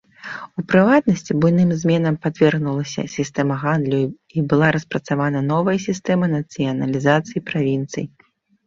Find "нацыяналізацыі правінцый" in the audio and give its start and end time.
6.37-8.05